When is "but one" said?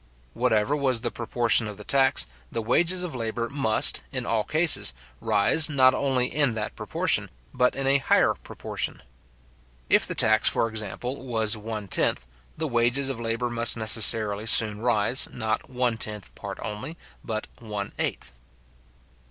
17.23-17.93